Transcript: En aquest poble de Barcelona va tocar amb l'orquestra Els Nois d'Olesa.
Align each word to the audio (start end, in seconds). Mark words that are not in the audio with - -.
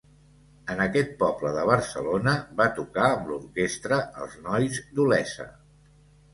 En 0.75 0.79
aquest 0.85 1.11
poble 1.19 1.51
de 1.57 1.65
Barcelona 1.71 2.33
va 2.63 2.67
tocar 2.79 3.05
amb 3.11 3.31
l'orquestra 3.35 4.03
Els 4.25 4.41
Nois 4.49 4.83
d'Olesa. 4.99 5.51